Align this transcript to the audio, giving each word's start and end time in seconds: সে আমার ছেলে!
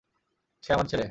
সে 0.63 0.69
আমার 0.73 0.85
ছেলে! 0.85 0.99